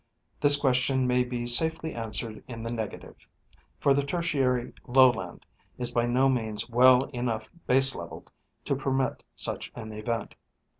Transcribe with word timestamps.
This 0.39 0.55
question 0.59 1.05
may 1.05 1.23
be 1.23 1.45
safely 1.45 1.93
answered 1.93 2.43
in 2.47 2.63
the 2.63 2.71
negative; 2.71 3.15
for 3.79 3.93
the 3.93 4.01
Tertiary 4.03 4.73
lowland 4.87 5.45
is 5.77 5.91
by 5.91 6.07
no 6.07 6.27
means 6.27 6.67
well 6.67 7.03
enough 7.11 7.51
baselevelled 7.67 8.31
to 8.65 8.75
permit 8.75 9.23
such 9.35 9.71
an 9.75 9.93
event. 9.93 10.33